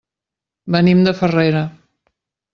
Venim 0.75 1.03
de 1.09 1.13
Farrera. 1.21 1.63